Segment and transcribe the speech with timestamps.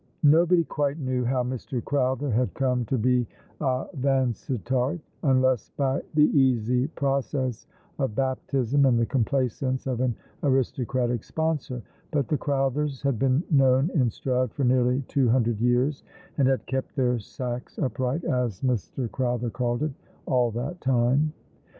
[0.23, 1.79] Nobody quite knew how Mr.
[1.85, 3.27] Crowther had come to be
[3.59, 7.67] a Vansittart— unless by the easy process
[7.99, 13.91] of baptism and the complaisance of an aristocratic sponsor; but the Crowthers had been known
[13.93, 16.01] in Stroud for nearly two hundred years,
[16.39, 19.07] and had kept their sacks upright, as Mr.
[19.11, 19.91] Crowther called it,
[20.25, 21.31] all that time.